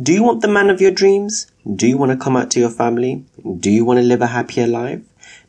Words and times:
Do 0.00 0.10
you 0.14 0.22
want 0.22 0.40
the 0.40 0.48
man 0.48 0.70
of 0.70 0.80
your 0.80 0.90
dreams? 0.90 1.52
Do 1.70 1.86
you 1.86 1.98
want 1.98 2.12
to 2.12 2.16
come 2.16 2.34
out 2.34 2.50
to 2.52 2.60
your 2.60 2.70
family? 2.70 3.26
Do 3.58 3.70
you 3.70 3.84
want 3.84 3.98
to 3.98 4.02
live 4.02 4.22
a 4.22 4.28
happier 4.28 4.66
life? 4.66 5.02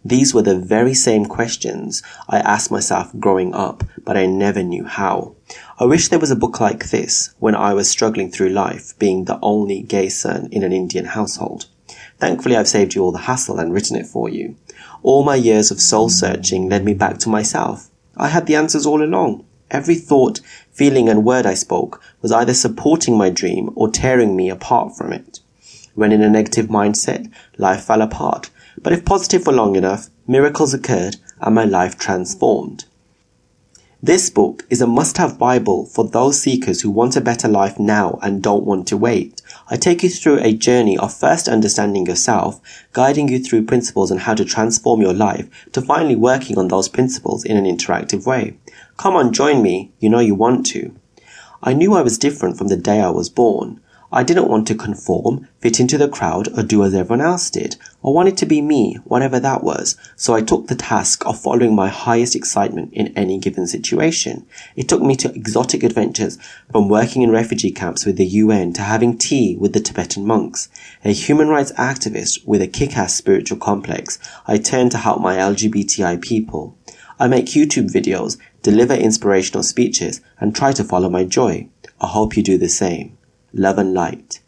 These 0.03 0.33
were 0.33 0.41
the 0.41 0.59
very 0.59 0.93
same 0.93 1.27
questions 1.27 2.03
I 2.27 2.39
asked 2.39 2.69
myself 2.69 3.09
growing 3.17 3.55
up, 3.55 3.85
but 4.03 4.17
I 4.17 4.25
never 4.25 4.61
knew 4.61 4.83
how. 4.83 5.35
I 5.79 5.85
wish 5.85 6.09
there 6.09 6.19
was 6.19 6.29
a 6.29 6.35
book 6.35 6.59
like 6.59 6.89
this 6.89 7.33
when 7.39 7.55
I 7.55 7.73
was 7.73 7.89
struggling 7.89 8.29
through 8.29 8.49
life, 8.49 8.99
being 8.99 9.23
the 9.23 9.39
only 9.41 9.81
gay 9.81 10.09
son 10.09 10.49
in 10.51 10.61
an 10.63 10.73
Indian 10.73 11.05
household. 11.05 11.67
Thankfully, 12.19 12.57
I've 12.57 12.67
saved 12.67 12.95
you 12.95 13.01
all 13.01 13.13
the 13.13 13.19
hassle 13.19 13.59
and 13.59 13.73
written 13.73 13.95
it 13.95 14.07
for 14.07 14.27
you. 14.27 14.57
All 15.03 15.23
my 15.23 15.35
years 15.35 15.71
of 15.71 15.79
soul 15.79 16.09
searching 16.09 16.67
led 16.67 16.83
me 16.83 16.93
back 16.93 17.17
to 17.19 17.29
myself. 17.29 17.89
I 18.17 18.27
had 18.27 18.47
the 18.47 18.57
answers 18.57 18.85
all 18.85 19.01
along. 19.01 19.45
Every 19.73 19.95
thought, 19.95 20.39
feeling, 20.71 21.09
and 21.09 21.25
word 21.25 21.47
I 21.47 21.55
spoke 21.55 21.99
was 22.21 22.31
either 22.31 22.53
supporting 22.53 23.17
my 23.17 23.31
dream 23.31 23.71
or 23.75 23.89
tearing 23.89 24.35
me 24.35 24.49
apart 24.49 24.95
from 24.95 25.11
it. 25.11 25.39
When 25.95 26.11
in 26.11 26.21
a 26.21 26.29
negative 26.29 26.67
mindset, 26.67 27.31
life 27.57 27.83
fell 27.85 28.03
apart. 28.03 28.51
But 28.81 28.93
if 28.93 29.03
positive 29.03 29.43
for 29.43 29.51
long 29.51 29.75
enough, 29.75 30.09
miracles 30.27 30.75
occurred 30.75 31.17
and 31.41 31.55
my 31.55 31.65
life 31.65 31.97
transformed. 31.97 32.85
This 34.05 34.29
book 34.29 34.65
is 34.69 34.81
a 34.81 34.85
must-have 34.85 35.39
Bible 35.39 35.85
for 35.85 36.05
those 36.05 36.37
seekers 36.37 36.81
who 36.81 36.91
want 36.91 37.15
a 37.15 37.21
better 37.21 37.47
life 37.47 37.79
now 37.79 38.19
and 38.21 38.43
don't 38.43 38.65
want 38.65 38.85
to 38.89 38.97
wait. 38.97 39.41
I 39.69 39.77
take 39.77 40.03
you 40.03 40.09
through 40.09 40.39
a 40.39 40.51
journey 40.51 40.97
of 40.97 41.13
first 41.13 41.47
understanding 41.47 42.05
yourself, 42.05 42.59
guiding 42.91 43.29
you 43.29 43.39
through 43.39 43.63
principles 43.63 44.11
on 44.11 44.17
how 44.17 44.33
to 44.33 44.43
transform 44.43 44.99
your 44.99 45.13
life, 45.13 45.47
to 45.71 45.81
finally 45.81 46.17
working 46.17 46.57
on 46.57 46.67
those 46.67 46.89
principles 46.89 47.45
in 47.45 47.55
an 47.55 47.63
interactive 47.63 48.25
way. 48.25 48.57
Come 48.97 49.15
on, 49.15 49.31
join 49.31 49.61
me. 49.61 49.93
You 50.01 50.09
know 50.09 50.19
you 50.19 50.35
want 50.35 50.65
to. 50.65 50.93
I 51.61 51.71
knew 51.71 51.93
I 51.93 52.01
was 52.01 52.17
different 52.17 52.57
from 52.57 52.67
the 52.67 52.75
day 52.75 52.99
I 52.99 53.09
was 53.09 53.29
born. 53.29 53.79
I 54.15 54.21
didn't 54.21 54.47
want 54.47 54.67
to 54.67 54.75
conform, 54.75 55.47
fit 55.57 55.79
into 55.79 55.97
the 55.97 56.07
crowd, 56.07 56.47
or 56.55 56.61
do 56.61 56.83
as 56.83 56.93
everyone 56.93 57.25
else 57.25 57.49
did. 57.49 57.77
I 58.05 58.09
wanted 58.09 58.37
to 58.37 58.45
be 58.45 58.61
me, 58.61 58.99
whatever 59.05 59.39
that 59.39 59.63
was, 59.63 59.97
so 60.15 60.35
I 60.35 60.41
took 60.41 60.67
the 60.67 60.75
task 60.75 61.25
of 61.25 61.41
following 61.41 61.73
my 61.73 61.87
highest 61.87 62.35
excitement 62.35 62.93
in 62.93 63.07
any 63.17 63.39
given 63.39 63.65
situation. 63.65 64.45
It 64.75 64.87
took 64.87 65.01
me 65.01 65.15
to 65.15 65.33
exotic 65.33 65.81
adventures, 65.81 66.37
from 66.71 66.89
working 66.89 67.23
in 67.23 67.31
refugee 67.31 67.71
camps 67.71 68.05
with 68.05 68.17
the 68.17 68.27
UN 68.27 68.71
to 68.73 68.83
having 68.83 69.17
tea 69.17 69.57
with 69.59 69.73
the 69.73 69.79
Tibetan 69.79 70.27
monks. 70.27 70.69
A 71.03 71.11
human 71.11 71.47
rights 71.47 71.71
activist 71.71 72.45
with 72.45 72.61
a 72.61 72.67
kick-ass 72.67 73.15
spiritual 73.15 73.57
complex, 73.57 74.19
I 74.45 74.59
turned 74.59 74.91
to 74.91 74.99
help 74.99 75.21
my 75.21 75.37
LGBTI 75.37 76.21
people. 76.21 76.77
I 77.19 77.27
make 77.27 77.47
YouTube 77.47 77.91
videos, 77.91 78.37
deliver 78.61 78.93
inspirational 78.93 79.63
speeches, 79.63 80.21
and 80.39 80.55
try 80.55 80.71
to 80.73 80.83
follow 80.83 81.09
my 81.09 81.23
joy. 81.23 81.67
I 81.99 82.05
hope 82.05 82.37
you 82.37 82.43
do 82.43 82.59
the 82.59 82.69
same 82.69 83.17
love 83.53 83.77
and 83.77 83.93
light. 83.93 84.42